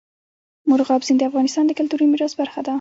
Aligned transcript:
مورغاب 0.69 1.01
سیند 1.07 1.19
د 1.21 1.23
افغانستان 1.29 1.63
د 1.67 1.71
کلتوري 1.79 2.05
میراث 2.11 2.33
برخه 2.41 2.59
ده. 2.65 2.69